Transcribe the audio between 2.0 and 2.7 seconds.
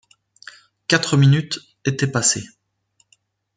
passées.